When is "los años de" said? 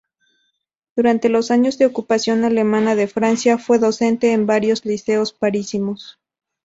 1.29-1.85